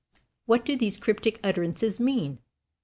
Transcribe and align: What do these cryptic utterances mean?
What 0.47 0.65
do 0.65 0.75
these 0.75 0.97
cryptic 0.97 1.39
utterances 1.43 1.99
mean? 1.99 2.39